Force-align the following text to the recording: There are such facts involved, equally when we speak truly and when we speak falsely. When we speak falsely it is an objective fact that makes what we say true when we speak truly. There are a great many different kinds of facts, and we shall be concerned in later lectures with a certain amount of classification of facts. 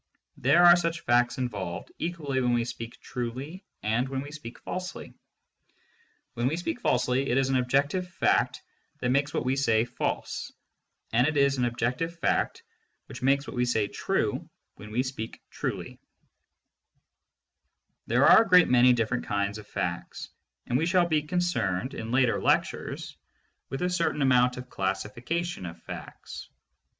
There 0.37 0.63
are 0.65 0.75
such 0.75 1.01
facts 1.01 1.37
involved, 1.37 1.91
equally 1.99 2.41
when 2.41 2.55
we 2.55 2.65
speak 2.65 2.99
truly 3.01 3.63
and 3.83 4.09
when 4.09 4.21
we 4.21 4.31
speak 4.31 4.57
falsely. 4.57 5.13
When 6.33 6.47
we 6.47 6.57
speak 6.57 6.79
falsely 6.81 7.29
it 7.29 7.37
is 7.37 7.49
an 7.51 7.55
objective 7.57 8.07
fact 8.09 8.63
that 8.99 9.11
makes 9.11 9.31
what 9.31 9.45
we 9.45 9.55
say 9.55 9.85
true 9.85 10.25
when 11.11 11.25
we 14.91 15.03
speak 15.03 15.39
truly. 15.51 15.99
There 18.07 18.25
are 18.25 18.41
a 18.41 18.47
great 18.47 18.69
many 18.69 18.93
different 18.93 19.25
kinds 19.27 19.59
of 19.59 19.67
facts, 19.67 20.29
and 20.65 20.79
we 20.79 20.87
shall 20.87 21.07
be 21.07 21.21
concerned 21.21 21.93
in 21.93 22.09
later 22.11 22.41
lectures 22.41 23.15
with 23.69 23.83
a 23.83 23.89
certain 23.91 24.23
amount 24.23 24.57
of 24.57 24.67
classification 24.71 25.67
of 25.67 25.79
facts. 25.83 26.49